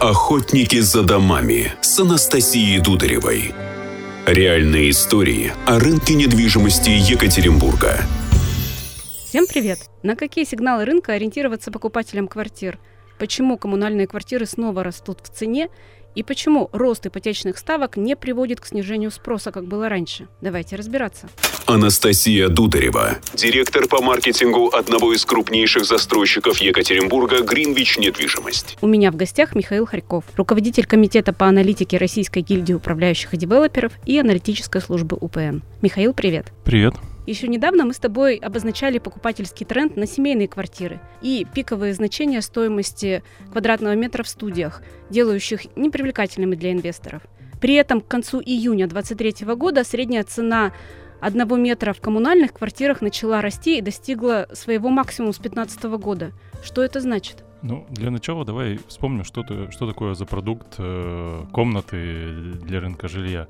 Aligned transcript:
Охотники 0.00 0.80
за 0.80 1.02
домами 1.02 1.74
с 1.82 2.00
Анастасией 2.00 2.80
Дударевой. 2.80 3.52
Реальные 4.24 4.88
истории 4.88 5.52
о 5.66 5.78
рынке 5.78 6.14
недвижимости 6.14 6.88
Екатеринбурга. 6.88 7.98
Всем 9.26 9.46
привет! 9.46 9.90
На 10.02 10.16
какие 10.16 10.46
сигналы 10.46 10.86
рынка 10.86 11.12
ориентироваться 11.12 11.70
покупателям 11.70 12.28
квартир? 12.28 12.78
Почему 13.18 13.58
коммунальные 13.58 14.06
квартиры 14.06 14.46
снова 14.46 14.82
растут 14.82 15.18
в 15.22 15.28
цене? 15.28 15.68
И 16.14 16.22
почему 16.22 16.70
рост 16.72 17.04
ипотечных 17.04 17.58
ставок 17.58 17.98
не 17.98 18.16
приводит 18.16 18.58
к 18.58 18.66
снижению 18.66 19.10
спроса, 19.10 19.52
как 19.52 19.66
было 19.66 19.90
раньше? 19.90 20.28
Давайте 20.40 20.76
разбираться. 20.76 21.28
Анастасия 21.70 22.48
Дударева, 22.48 23.18
директор 23.32 23.86
по 23.86 24.02
маркетингу 24.02 24.70
одного 24.74 25.12
из 25.12 25.24
крупнейших 25.24 25.84
застройщиков 25.84 26.58
Екатеринбурга 26.58 27.44
«Гринвич 27.44 27.96
Недвижимость». 27.96 28.76
У 28.80 28.88
меня 28.88 29.12
в 29.12 29.16
гостях 29.16 29.54
Михаил 29.54 29.86
Харьков, 29.86 30.24
руководитель 30.34 30.84
комитета 30.84 31.32
по 31.32 31.46
аналитике 31.46 31.96
Российской 31.96 32.42
гильдии 32.42 32.72
управляющих 32.72 33.34
и 33.34 33.36
девелоперов 33.36 33.92
и 34.04 34.18
аналитической 34.18 34.82
службы 34.82 35.16
УПН. 35.20 35.60
Михаил, 35.80 36.12
привет. 36.12 36.52
Привет. 36.64 36.94
Еще 37.28 37.46
недавно 37.46 37.84
мы 37.84 37.94
с 37.94 37.98
тобой 37.98 38.34
обозначали 38.34 38.98
покупательский 38.98 39.64
тренд 39.64 39.96
на 39.96 40.08
семейные 40.08 40.48
квартиры 40.48 40.98
и 41.22 41.46
пиковые 41.54 41.94
значения 41.94 42.42
стоимости 42.42 43.22
квадратного 43.52 43.94
метра 43.94 44.24
в 44.24 44.28
студиях, 44.28 44.82
делающих 45.08 45.76
непривлекательными 45.76 46.56
для 46.56 46.72
инвесторов. 46.72 47.22
При 47.60 47.74
этом 47.74 48.00
к 48.00 48.08
концу 48.08 48.40
июня 48.40 48.88
2023 48.88 49.54
года 49.54 49.84
средняя 49.84 50.24
цена 50.24 50.72
одного 51.20 51.56
метра 51.56 51.92
в 51.92 52.00
коммунальных 52.00 52.52
квартирах 52.52 53.00
начала 53.00 53.40
расти 53.40 53.78
и 53.78 53.82
достигла 53.82 54.48
своего 54.52 54.88
максимума 54.88 55.32
с 55.32 55.36
2015 55.38 55.84
года. 56.00 56.32
Что 56.62 56.82
это 56.82 57.00
значит? 57.00 57.44
Ну, 57.62 57.86
для 57.90 58.10
начала 58.10 58.44
давай 58.44 58.80
вспомним, 58.88 59.24
что, 59.24 59.42
ты, 59.42 59.70
что 59.70 59.86
такое 59.86 60.14
за 60.14 60.24
продукт 60.24 60.76
э, 60.78 61.44
комнаты 61.52 62.54
для 62.62 62.80
рынка 62.80 63.08
жилья 63.08 63.48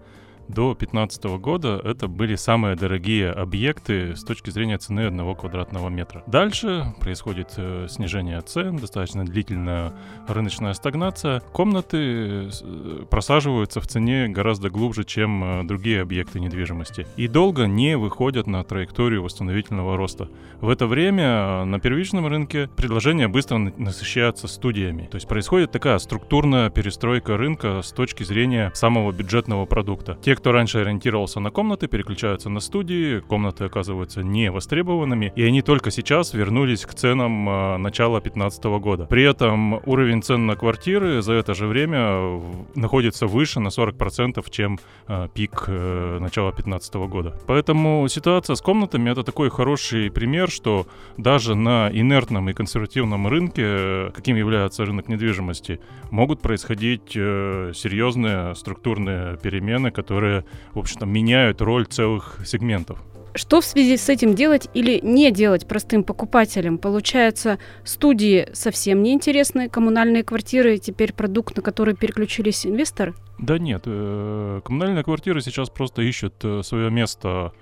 до 0.50 0.74
2015 0.74 1.24
года 1.38 1.80
это 1.84 2.08
были 2.08 2.34
самые 2.34 2.76
дорогие 2.76 3.30
объекты 3.30 4.16
с 4.16 4.24
точки 4.24 4.50
зрения 4.50 4.78
цены 4.78 5.06
одного 5.06 5.34
квадратного 5.34 5.88
метра. 5.88 6.22
Дальше 6.26 6.92
происходит 7.00 7.54
э, 7.56 7.86
снижение 7.88 8.40
цен, 8.40 8.76
достаточно 8.76 9.24
длительная 9.24 9.92
рыночная 10.26 10.74
стагнация. 10.74 11.40
Комнаты 11.52 12.48
э, 12.48 13.04
просаживаются 13.08 13.80
в 13.80 13.86
цене 13.86 14.28
гораздо 14.28 14.70
глубже, 14.70 15.04
чем 15.04 15.44
э, 15.44 15.64
другие 15.64 16.02
объекты 16.02 16.40
недвижимости. 16.40 17.06
И 17.16 17.28
долго 17.28 17.66
не 17.66 17.96
выходят 17.96 18.46
на 18.46 18.64
траекторию 18.64 19.22
восстановительного 19.22 19.96
роста. 19.96 20.28
В 20.60 20.68
это 20.68 20.86
время 20.86 21.64
на 21.64 21.78
первичном 21.78 22.26
рынке 22.26 22.68
предложение 22.76 23.28
быстро 23.28 23.58
насыщается 23.58 24.48
студиями. 24.48 25.08
То 25.10 25.14
есть 25.16 25.28
происходит 25.28 25.70
такая 25.70 25.98
структурная 25.98 26.70
перестройка 26.70 27.36
рынка 27.36 27.82
с 27.82 27.92
точки 27.92 28.24
зрения 28.24 28.72
самого 28.74 29.12
бюджетного 29.12 29.64
продукта. 29.66 30.18
Те, 30.22 30.34
кто 30.40 30.52
раньше 30.52 30.78
ориентировался 30.78 31.38
на 31.38 31.50
комнаты, 31.50 31.86
переключаются 31.86 32.48
на 32.48 32.60
студии, 32.60 33.20
комнаты 33.20 33.64
оказываются 33.64 34.22
не 34.22 34.50
востребованными, 34.50 35.32
и 35.36 35.42
они 35.42 35.60
только 35.60 35.90
сейчас 35.90 36.32
вернулись 36.32 36.86
к 36.86 36.94
ценам 36.94 37.46
э, 37.46 37.76
начала 37.76 38.20
2015 38.20 38.64
года. 38.80 39.04
При 39.04 39.22
этом 39.22 39.74
уровень 39.86 40.22
цен 40.22 40.46
на 40.46 40.56
квартиры 40.56 41.20
за 41.20 41.34
это 41.34 41.52
же 41.52 41.66
время 41.66 42.40
находится 42.74 43.26
выше 43.26 43.60
на 43.60 43.68
40%, 43.68 44.42
чем 44.50 44.78
э, 45.08 45.28
пик 45.34 45.64
э, 45.66 46.18
начала 46.20 46.52
2015 46.52 46.94
года. 46.94 47.38
Поэтому 47.46 48.08
ситуация 48.08 48.56
с 48.56 48.62
комнатами 48.62 49.10
это 49.10 49.22
такой 49.22 49.50
хороший 49.50 50.10
пример, 50.10 50.50
что 50.50 50.86
даже 51.18 51.54
на 51.54 51.90
инертном 51.92 52.48
и 52.48 52.54
консервативном 52.54 53.28
рынке, 53.28 54.10
каким 54.14 54.36
является 54.36 54.86
рынок 54.86 55.08
недвижимости, 55.08 55.80
могут 56.10 56.40
происходить 56.40 57.12
э, 57.14 57.72
серьезные 57.74 58.54
структурные 58.54 59.36
перемены, 59.36 59.90
которые 59.90 60.29
которые, 60.30 60.44
в 60.74 60.78
общем-то, 60.78 61.06
меняют 61.06 61.60
роль 61.60 61.86
целых 61.86 62.38
сегментов. 62.44 63.02
Что 63.34 63.60
в 63.60 63.64
связи 63.64 63.96
с 63.96 64.08
этим 64.08 64.34
делать 64.34 64.68
или 64.74 64.98
не 65.04 65.30
делать 65.30 65.68
простым 65.68 66.02
покупателям? 66.02 66.78
Получается, 66.78 67.58
студии 67.84 68.48
совсем 68.52 69.04
не 69.04 69.12
интересны, 69.12 69.68
коммунальные 69.68 70.24
квартиры 70.24 70.78
теперь 70.78 71.12
продукт, 71.12 71.56
на 71.56 71.62
который 71.62 71.94
переключились 71.94 72.66
инвесторы? 72.66 73.14
Да 73.38 73.58
нет, 73.58 73.82
э, 73.86 74.60
коммунальные 74.64 75.04
квартиры 75.04 75.40
сейчас 75.42 75.70
просто 75.70 76.02
ищут 76.02 76.34
э, 76.42 76.62
свое 76.64 76.90
место 76.90 77.52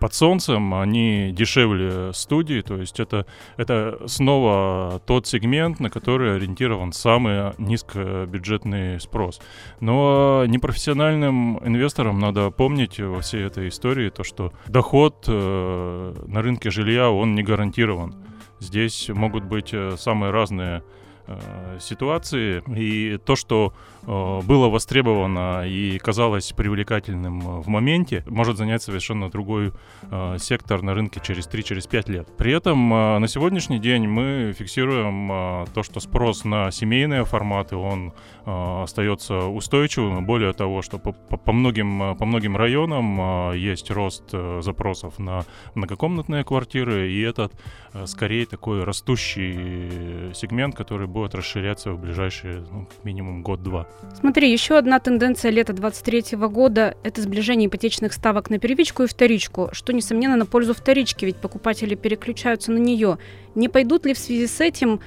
под 0.00 0.14
солнцем, 0.14 0.74
они 0.74 1.30
дешевле 1.32 2.12
студии, 2.12 2.60
то 2.60 2.76
есть 2.76 3.00
это, 3.00 3.26
это 3.56 3.98
снова 4.06 5.00
тот 5.06 5.26
сегмент, 5.26 5.80
на 5.80 5.90
который 5.90 6.36
ориентирован 6.36 6.92
самый 6.92 7.52
низкобюджетный 7.58 9.00
спрос. 9.00 9.40
Но 9.80 10.44
непрофессиональным 10.46 11.58
инвесторам 11.66 12.18
надо 12.18 12.50
помнить 12.50 13.00
во 13.00 13.20
всей 13.20 13.44
этой 13.44 13.68
истории 13.68 14.10
то, 14.10 14.24
что 14.24 14.52
доход 14.66 15.24
э, 15.28 16.14
на 16.26 16.42
рынке 16.42 16.70
жилья, 16.70 17.10
он 17.10 17.34
не 17.34 17.42
гарантирован. 17.42 18.14
Здесь 18.60 19.08
могут 19.08 19.44
быть 19.44 19.70
э, 19.72 19.96
самые 19.98 20.30
разные 20.30 20.82
э, 21.26 21.78
ситуации. 21.80 22.62
И 22.76 23.18
то, 23.18 23.36
что 23.36 23.72
Э, 24.06 24.40
было 24.42 24.68
востребовано 24.68 25.66
и 25.66 25.98
казалось 25.98 26.52
привлекательным 26.52 27.62
в 27.62 27.68
моменте, 27.68 28.24
может 28.26 28.56
занять 28.56 28.82
совершенно 28.82 29.30
другой 29.30 29.72
э, 30.02 30.36
сектор 30.38 30.82
на 30.82 30.94
рынке 30.94 31.20
через 31.22 31.48
3-5 31.48 32.10
лет. 32.10 32.28
При 32.36 32.52
этом 32.52 32.92
э, 32.92 33.18
на 33.18 33.28
сегодняшний 33.28 33.78
день 33.78 34.06
мы 34.06 34.54
фиксируем 34.56 35.30
э, 35.32 35.64
то, 35.72 35.82
что 35.82 36.00
спрос 36.00 36.44
на 36.44 36.70
семейные 36.70 37.24
форматы, 37.24 37.76
он 37.76 38.12
э, 38.44 38.82
остается 38.82 39.46
устойчивым. 39.46 40.26
Более 40.26 40.52
того, 40.52 40.82
что 40.82 40.98
по, 40.98 41.52
многим, 41.52 42.02
э, 42.02 42.14
по 42.16 42.26
многим 42.26 42.56
районам 42.56 43.52
э, 43.52 43.58
есть 43.58 43.90
рост 43.90 44.24
э, 44.32 44.60
запросов 44.62 45.18
на 45.18 45.44
многокомнатные 45.74 46.44
квартиры, 46.44 47.10
и 47.10 47.20
этот 47.22 47.54
э, 47.94 48.06
скорее 48.06 48.44
такой 48.46 48.84
растущий 48.84 50.34
сегмент, 50.34 50.74
который 50.74 51.06
будет 51.14 51.34
расширяться 51.34 51.92
в 51.92 51.98
ближайшие 51.98 52.66
ну, 52.70 52.86
минимум 53.04 53.42
год-два. 53.42 53.88
Смотри, 54.18 54.52
еще 54.52 54.76
одна 54.76 54.98
тенденция 54.98 55.50
лета 55.52 55.72
23 55.72 56.36
года– 56.36 56.96
это 57.04 57.22
сближение 57.22 57.68
ипотечных 57.68 58.12
ставок 58.12 58.50
на 58.50 58.58
первичку 58.58 59.04
и 59.04 59.06
вторичку, 59.06 59.70
что, 59.72 59.92
несомненно, 59.92 60.36
на 60.36 60.44
пользу 60.44 60.74
вторички, 60.74 61.24
ведь 61.24 61.36
покупатели 61.36 61.94
переключаются 61.94 62.72
на 62.72 62.78
нее. 62.78 63.18
Не 63.54 63.68
пойдут 63.68 64.04
ли 64.04 64.12
в 64.12 64.18
связи 64.18 64.48
с 64.48 64.60
этим 64.60 65.00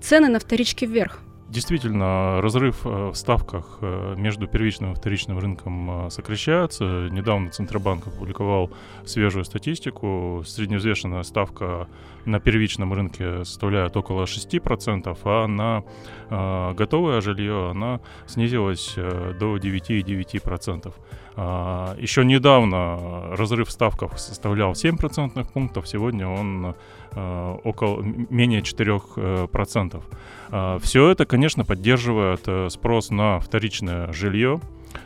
цены 0.00 0.28
на 0.28 0.40
вторичке 0.40 0.86
вверх? 0.86 1.22
Действительно, 1.50 2.40
разрыв 2.40 2.86
э, 2.86 3.10
в 3.10 3.14
ставках 3.16 3.78
э, 3.80 4.14
между 4.16 4.46
первичным 4.46 4.92
и 4.92 4.94
вторичным 4.94 5.40
рынком 5.40 6.06
э, 6.06 6.10
сокращается. 6.10 7.08
Недавно 7.10 7.50
Центробанк 7.50 8.06
опубликовал 8.06 8.70
свежую 9.04 9.44
статистику. 9.44 10.44
Средневзвешенная 10.46 11.24
ставка 11.24 11.88
на 12.24 12.38
первичном 12.38 12.92
рынке 12.92 13.44
составляет 13.44 13.96
около 13.96 14.24
6%, 14.24 15.18
а 15.24 15.46
на 15.48 16.74
готовое 16.74 17.20
жилье 17.20 17.70
она 17.70 18.00
снизилась 18.26 18.94
до 18.94 19.56
9,9%. 19.56 20.92
А, 21.36 21.96
еще 21.98 22.24
недавно 22.24 23.34
разрыв 23.36 23.68
в 23.68 23.70
ставках 23.70 24.18
составлял 24.18 24.72
7% 24.72 25.46
пунктов, 25.52 25.88
сегодня 25.88 26.28
он 26.28 26.74
а, 27.12 27.56
около 27.64 28.02
менее 28.02 28.60
4%. 28.60 30.02
А, 30.50 30.78
Все 30.78 31.10
это, 31.10 31.26
конечно, 31.26 31.64
поддерживает 31.64 32.42
э, 32.46 32.68
спрос 32.70 33.10
на 33.10 33.40
вторичное 33.40 34.12
жилье. 34.12 34.60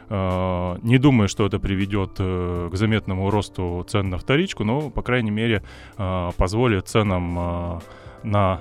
Не 0.09 0.99
думаю, 0.99 1.29
что 1.29 1.45
это 1.45 1.59
приведет 1.59 2.13
э, 2.19 2.71
к 2.73 2.77
заметному 2.77 3.31
росту 3.31 3.85
цен 3.87 4.09
на 4.09 4.17
вторичку, 4.17 4.65
но, 4.65 4.89
по 4.89 5.03
крайней 5.03 5.31
мере, 5.31 5.63
позволит 5.97 6.89
ценам 6.89 7.83
на 8.23 8.61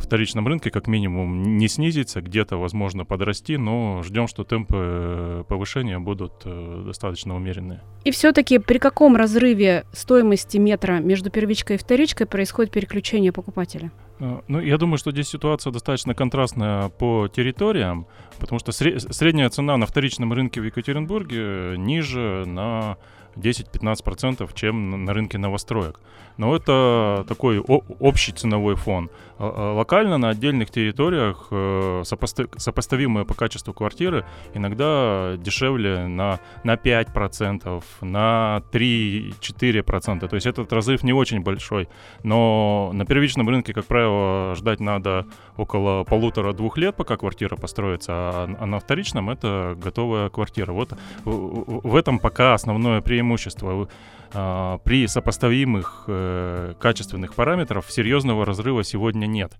вторичном 0.00 0.46
рынке 0.46 0.70
как 0.70 0.86
минимум 0.86 1.58
не 1.58 1.68
снизится, 1.68 2.20
где-то, 2.20 2.56
возможно, 2.56 3.04
подрасти, 3.04 3.56
но 3.56 4.02
ждем, 4.02 4.26
что 4.26 4.44
темпы 4.44 4.76
э, 4.76 5.44
повышения 5.48 5.98
будут 5.98 6.42
э, 6.44 6.82
достаточно 6.86 7.34
умеренные. 7.34 7.82
И 8.04 8.10
все-таки 8.10 8.58
при 8.58 8.78
каком 8.78 9.16
разрыве 9.16 9.84
стоимости 9.92 10.58
метра 10.58 11.00
между 11.00 11.30
первичкой 11.30 11.76
и 11.76 11.78
вторичкой 11.78 12.26
происходит 12.26 12.72
переключение 12.72 13.32
покупателя? 13.32 13.90
А, 14.18 14.42
ну, 14.48 14.60
я 14.60 14.78
думаю, 14.78 14.98
что 14.98 15.10
здесь 15.10 15.28
ситуация 15.28 15.72
достаточно 15.72 16.14
контрастная 16.14 16.88
по 16.88 17.28
территориям, 17.28 18.06
потому 18.38 18.58
что 18.58 18.72
средняя 18.72 19.48
цена 19.50 19.76
на 19.76 19.86
вторичном 19.86 20.32
рынке 20.32 20.60
в 20.60 20.64
Екатеринбурге 20.64 21.76
ниже 21.76 22.44
на 22.46 22.96
10-15%, 23.36 24.48
чем 24.54 25.04
на 25.04 25.12
рынке 25.12 25.38
новостроек. 25.38 26.00
Но 26.36 26.54
это 26.54 27.24
такой 27.28 27.58
общий 27.58 28.32
ценовой 28.32 28.76
фон. 28.76 29.10
А, 29.38 29.52
а 29.56 29.72
локально 29.74 30.18
на 30.18 30.30
отдельных 30.30 30.70
территориях 30.70 31.48
э, 31.50 32.02
сопоставимые 32.04 33.24
по 33.24 33.34
качеству 33.34 33.72
квартиры 33.72 34.24
иногда 34.54 35.36
дешевле 35.38 36.06
на, 36.06 36.40
на 36.64 36.74
5%, 36.74 37.82
на 38.02 38.62
3-4%. 38.72 40.28
То 40.28 40.34
есть 40.34 40.46
этот 40.46 40.72
разрыв 40.72 41.02
не 41.02 41.12
очень 41.12 41.40
большой. 41.40 41.88
Но 42.22 42.90
на 42.92 43.06
первичном 43.06 43.48
рынке, 43.48 43.72
как 43.72 43.86
правило, 43.86 44.05
правило, 44.06 44.54
ждать 44.54 44.80
надо 44.80 45.26
около 45.56 46.04
полутора-двух 46.04 46.78
лет, 46.78 46.96
пока 46.96 47.16
квартира 47.16 47.56
построится, 47.56 48.12
а, 48.12 48.56
а 48.58 48.66
на 48.66 48.78
вторичном 48.78 49.30
это 49.30 49.76
готовая 49.76 50.28
квартира. 50.28 50.72
Вот 50.72 50.92
в, 51.24 51.96
этом 51.96 52.18
пока 52.18 52.54
основное 52.54 53.00
преимущество. 53.00 53.88
А, 54.32 54.78
при 54.78 55.06
сопоставимых 55.06 56.04
э, 56.08 56.74
качественных 56.80 57.34
параметров 57.34 57.86
серьезного 57.88 58.44
разрыва 58.44 58.82
сегодня 58.82 59.26
нет. 59.26 59.52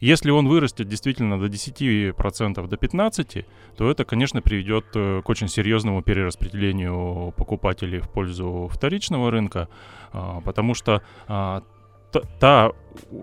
Если 0.00 0.30
он 0.30 0.48
вырастет 0.48 0.88
действительно 0.88 1.38
до 1.38 1.46
10%, 1.46 2.66
до 2.66 2.76
15%, 2.76 3.44
то 3.76 3.90
это, 3.90 4.04
конечно, 4.04 4.40
приведет 4.40 4.86
э, 4.94 5.22
к 5.22 5.28
очень 5.28 5.48
серьезному 5.48 6.02
перераспределению 6.02 7.32
покупателей 7.36 8.00
в 8.00 8.08
пользу 8.08 8.68
вторичного 8.72 9.30
рынка, 9.30 9.68
а, 10.12 10.40
потому 10.40 10.74
что 10.74 11.02
та 12.38 12.72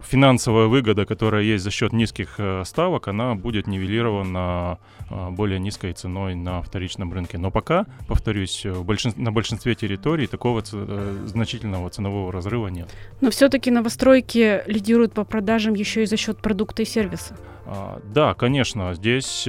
финансовая 0.03 0.67
выгода, 0.67 1.05
которая 1.05 1.43
есть 1.43 1.63
за 1.63 1.71
счет 1.71 1.93
низких 1.93 2.35
э, 2.37 2.63
ставок, 2.65 3.07
она 3.07 3.35
будет 3.35 3.67
нивелирована 3.67 4.77
э, 5.09 5.29
более 5.31 5.59
низкой 5.59 5.93
ценой 5.93 6.35
на 6.35 6.61
вторичном 6.61 7.11
рынке. 7.11 7.37
Но 7.37 7.51
пока, 7.51 7.85
повторюсь, 8.07 8.65
большин... 8.65 9.13
на 9.17 9.31
большинстве 9.31 9.75
территорий 9.75 10.27
такого 10.27 10.61
ц... 10.61 10.77
Э, 10.77 11.23
значительного 11.25 11.89
ценового 11.89 12.31
разрыва 12.31 12.67
нет. 12.67 12.89
Но 13.21 13.31
все-таки 13.31 13.71
новостройки 13.71 14.63
лидируют 14.67 15.13
по 15.13 15.23
продажам 15.23 15.73
еще 15.73 16.03
и 16.03 16.05
за 16.05 16.17
счет 16.17 16.37
продукта 16.37 16.83
и 16.83 16.85
сервиса. 16.85 17.35
А, 17.65 17.99
да, 18.13 18.33
конечно, 18.33 18.93
здесь 18.93 19.47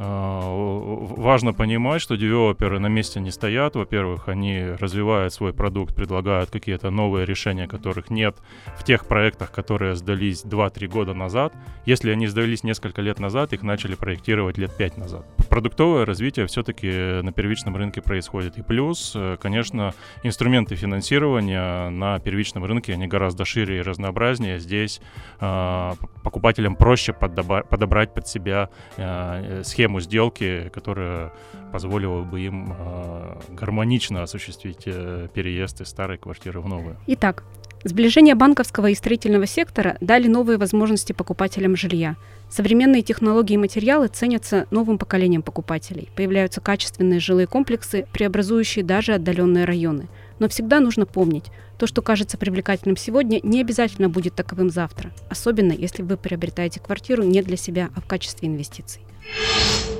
важно 0.00 1.52
понимать, 1.52 2.00
что 2.00 2.16
девелоперы 2.16 2.78
на 2.78 2.86
месте 2.86 3.20
не 3.20 3.30
стоят. 3.30 3.76
Во-первых, 3.76 4.28
они 4.28 4.64
развивают 4.78 5.34
свой 5.34 5.52
продукт, 5.52 5.94
предлагают 5.94 6.50
какие-то 6.50 6.90
новые 6.90 7.26
решения, 7.26 7.68
которых 7.68 8.08
нет 8.10 8.36
в 8.78 8.84
тех 8.84 9.06
проектах, 9.06 9.52
которые 9.52 9.94
сдались 9.96 10.44
2-3 10.44 10.86
года 10.88 11.14
назад. 11.14 11.52
Если 11.84 12.10
они 12.10 12.28
сдались 12.28 12.64
несколько 12.64 13.02
лет 13.02 13.18
назад, 13.18 13.52
их 13.52 13.62
начали 13.62 13.94
проектировать 13.94 14.56
лет 14.58 14.74
5 14.76 14.96
назад. 14.96 15.26
Продуктовое 15.50 16.06
развитие 16.06 16.46
все-таки 16.46 17.20
на 17.22 17.32
первичном 17.32 17.76
рынке 17.76 18.00
происходит. 18.00 18.56
И 18.56 18.62
плюс, 18.62 19.12
э, 19.14 19.36
конечно, 19.40 19.92
инструменты 20.22 20.76
финансирования 20.76 21.90
на 21.90 22.18
первичном 22.20 22.64
рынке, 22.64 22.94
они 22.94 23.06
гораздо 23.06 23.44
шире 23.44 23.78
и 23.78 23.82
разнообразнее. 23.82 24.58
Здесь 24.58 25.00
э, 25.40 25.92
покупателям 26.22 26.76
проще 26.76 27.12
подобрать 27.12 28.14
под 28.14 28.28
себя 28.28 28.70
э, 28.96 29.62
схему 29.64 29.89
схему 29.90 30.00
сделки, 30.00 30.70
которая 30.72 31.32
позволила 31.72 32.22
бы 32.22 32.40
им 32.40 32.74
э, 32.78 33.40
гармонично 33.50 34.22
осуществить 34.22 34.82
э, 34.86 35.28
переезд 35.34 35.80
из 35.80 35.88
старой 35.88 36.18
квартиры 36.18 36.60
в 36.60 36.68
новую. 36.68 36.96
Итак, 37.06 37.44
Сближение 37.82 38.34
банковского 38.34 38.90
и 38.90 38.94
строительного 38.94 39.46
сектора 39.46 39.96
дали 40.02 40.28
новые 40.28 40.58
возможности 40.58 41.14
покупателям 41.14 41.76
жилья. 41.76 42.16
Современные 42.50 43.00
технологии 43.00 43.54
и 43.54 43.56
материалы 43.56 44.08
ценятся 44.08 44.66
новым 44.70 44.98
поколением 44.98 45.40
покупателей. 45.40 46.10
Появляются 46.14 46.60
качественные 46.60 47.20
жилые 47.20 47.46
комплексы, 47.46 48.06
преобразующие 48.12 48.84
даже 48.84 49.14
отдаленные 49.14 49.64
районы. 49.64 50.08
Но 50.38 50.48
всегда 50.50 50.78
нужно 50.78 51.06
помнить, 51.06 51.46
то, 51.78 51.86
что 51.86 52.02
кажется 52.02 52.36
привлекательным 52.36 52.98
сегодня, 52.98 53.40
не 53.42 53.62
обязательно 53.62 54.10
будет 54.10 54.34
таковым 54.34 54.68
завтра. 54.68 55.10
Особенно, 55.30 55.72
если 55.72 56.02
вы 56.02 56.18
приобретаете 56.18 56.80
квартиру 56.80 57.22
не 57.22 57.40
для 57.40 57.56
себя, 57.56 57.88
а 57.96 58.02
в 58.02 58.06
качестве 58.06 58.48
инвестиций. 58.48 59.00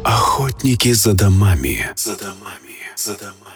Охотники 0.04 0.94
за 0.94 1.12
домами. 1.12 1.86
За 1.96 2.16
домами. 2.16 2.76
За 2.96 3.14
домами. 3.14 3.50